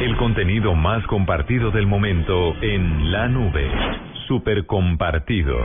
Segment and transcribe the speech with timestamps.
[0.00, 3.66] El contenido más compartido del momento en la nube.
[4.28, 5.56] Super compartido.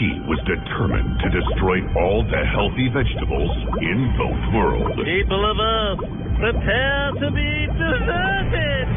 [0.00, 3.50] He was determined to destroy all the healthy vegetables
[3.82, 4.96] in both worlds.
[5.04, 6.00] People of Earth,
[6.40, 8.88] prepare to be deserted!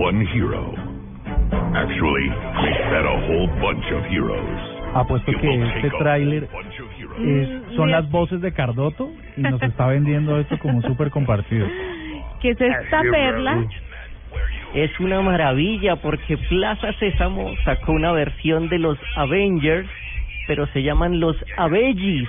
[0.00, 0.74] one hero.
[1.74, 2.28] Actually,
[2.62, 4.60] make that a whole bunch of heroes.
[4.94, 6.48] Apuesto que este tráiler
[7.24, 11.66] es- son las voces de Cardoto y nos está vendiendo esto como súper compartido.
[12.40, 13.64] ¿Qué es esta perla?
[14.74, 19.88] Es una maravilla porque Plaza Sésamo sacó una versión de los Avengers,
[20.46, 22.28] pero se llaman los Avengis,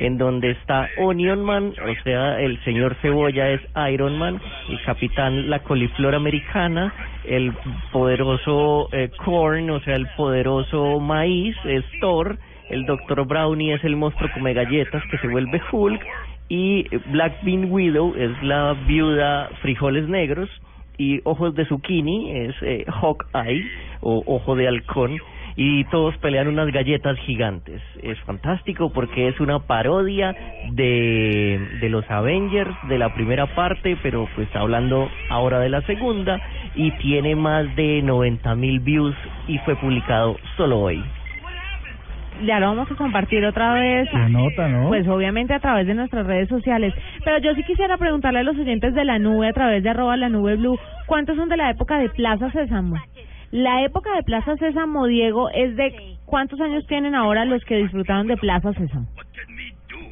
[0.00, 3.60] en donde está Onion Man, o sea, el señor Cebolla es
[3.92, 6.92] Iron Man, el capitán la coliflor americana,
[7.24, 7.52] el
[7.92, 12.38] poderoso eh, Corn, o sea, el poderoso maíz es Thor,
[12.70, 13.26] el Dr.
[13.26, 16.02] Brownie es el monstruo come galletas que se vuelve Hulk
[16.48, 20.48] y Black Bean Widow es la viuda frijoles negros
[20.96, 23.64] y ojos de zucchini es eh, Hawkeye
[24.00, 25.18] o ojo de halcón
[25.56, 27.80] y todos pelean unas galletas gigantes.
[28.02, 30.34] Es fantástico porque es una parodia
[30.72, 36.40] de, de los Avengers de la primera parte, pero pues hablando ahora de la segunda
[36.74, 39.14] y tiene más de 90 mil views
[39.48, 41.02] y fue publicado solo hoy.
[42.44, 44.08] Ya lo vamos a compartir otra vez.
[44.30, 44.88] Nota, ¿no?
[44.88, 46.94] Pues obviamente a través de nuestras redes sociales.
[47.24, 50.16] Pero yo sí quisiera preguntarle a los oyentes de la nube a través de arroba
[50.16, 52.96] la nube blue, ¿cuántos son de la época de Plaza Sésamo?
[53.50, 58.28] La época de Plaza Sésamo, Diego, es de cuántos años tienen ahora los que disfrutaron
[58.28, 59.08] de Plaza Sésamo.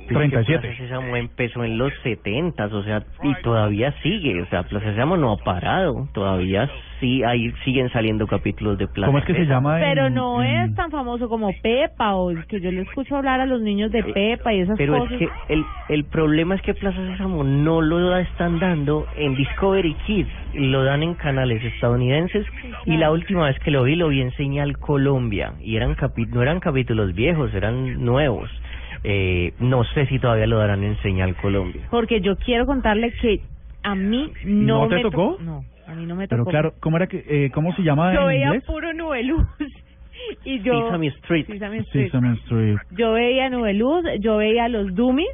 [0.08, 0.60] 37.
[0.60, 5.16] Plaza Sésamo empezó en los 70, o sea, y todavía sigue, o sea, Plaza Sésamo
[5.16, 6.69] no ha parado, todavía
[7.00, 9.78] sí hay siguen saliendo capítulos de Plaza ¿Cómo es que se llama?
[9.80, 13.41] en- Pero no en- es tan famoso como Pepa o que yo le escucho hablar
[13.41, 15.19] a los niños de Pepa y esas Eh, Pero es cosas.
[15.19, 20.30] que el, el problema es que Plaza Sésamo no lo están dando en Discovery Kids,
[20.54, 22.46] lo dan en canales estadounidenses
[22.86, 26.26] y la última vez que lo vi lo vi en Señal Colombia y eran capi-
[26.28, 28.50] no eran capítulos viejos, eran nuevos.
[29.04, 31.82] Eh, no sé si todavía lo darán en Señal Colombia.
[31.91, 33.41] Porque yo quiero contarle que
[33.82, 35.36] a mí no, ¿No te me to- tocó?
[35.41, 36.50] No, a mí no me Pero tocó.
[36.50, 38.64] claro, ¿cómo era que eh, cómo se llama yo en veía inglés?
[38.64, 39.47] puro Nubeluz
[40.44, 41.47] y yo Sesame Street.
[41.47, 42.06] Sesame Street.
[42.06, 42.76] Sesame Street.
[42.91, 45.28] Yo veía Nubeluz, yo veía los Dummies.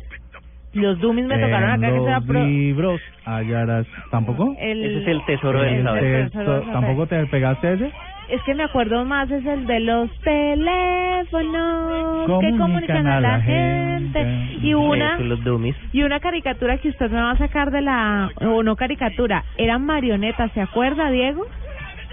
[0.75, 2.45] Los Dummies me tocaron acá En que sea los pro.
[2.45, 4.57] libros hallarás ¿Tampoco?
[4.59, 6.03] El, Ese es el tesoro el del saber.
[6.31, 7.93] tesoro del Texto- ¿Tampoco te pegaste a ese?
[8.29, 14.49] Es que me acuerdo más es el de los teléfonos que Comunican a la gente
[14.62, 15.77] y una los dummies.
[15.93, 19.85] y una caricatura que usted me va a sacar de la o no caricatura, eran
[19.85, 21.47] marionetas, ¿se acuerda, Diego?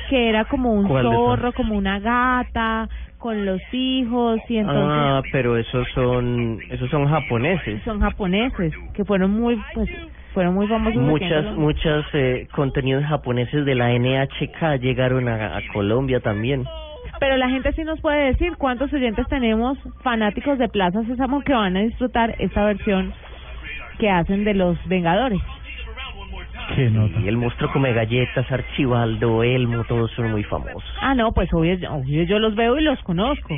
[0.10, 5.56] Que era como un zorro, como una gata con los hijos y entonces Ah, pero
[5.58, 7.82] esos son esos son japoneses.
[7.84, 9.90] son japoneses que fueron muy pues
[10.34, 11.54] fueron muy famosos Muchas, Colombia.
[11.54, 16.66] muchas eh, contenidos japoneses de la NHK llegaron a, a Colombia también.
[17.20, 21.54] Pero la gente sí nos puede decir cuántos oyentes tenemos fanáticos de Plaza Sésamo que
[21.54, 23.14] van a disfrutar esta versión
[24.00, 25.40] que hacen de los Vengadores.
[26.76, 27.20] Qué nota.
[27.20, 30.84] Y el monstruo come galletas, Archibaldo, Elmo, todos son muy famosos.
[31.02, 33.56] Ah, no, pues obvio, obvio yo los veo y los conozco.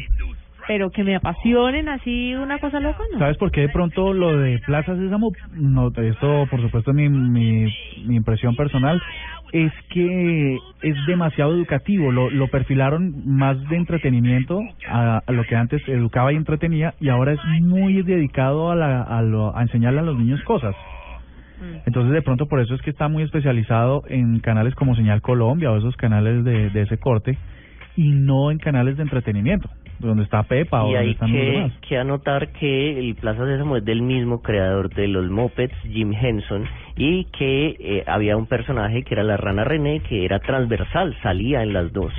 [0.67, 3.19] Pero que me apasionen así una cosa loca, ¿no?
[3.19, 5.31] ¿Sabes por qué de pronto lo de Plaza Sésamo?
[5.53, 7.65] No, esto por supuesto es mi, mi,
[8.05, 9.01] mi impresión personal.
[9.51, 12.11] Es que es demasiado educativo.
[12.11, 17.09] Lo, lo perfilaron más de entretenimiento a, a lo que antes educaba y entretenía y
[17.09, 20.75] ahora es muy dedicado a, la, a, lo, a enseñarle a los niños cosas.
[21.85, 25.71] Entonces de pronto por eso es que está muy especializado en canales como Señal Colombia
[25.71, 27.37] o esos canales de, de ese corte
[27.95, 31.51] y no en canales de entretenimiento, donde está Pepa o donde hay están los que,
[31.51, 31.71] demás.
[31.87, 36.65] que anotar que el Plaza Sésamo es del mismo creador de los Muppets, Jim Henson,
[36.95, 41.63] y que eh, había un personaje que era la rana René, que era transversal, salía
[41.63, 42.13] en las dos.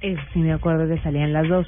[0.00, 1.66] Eso sí me acuerdo que salían las dos.